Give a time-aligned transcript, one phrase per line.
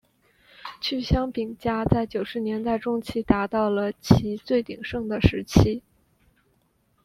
[0.81, 5.83] 趣香饼家在九十年代中期达到了其最鼎盛的时期。